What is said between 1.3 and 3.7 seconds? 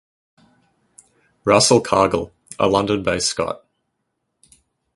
Russell-Cargill, a London-based Scot.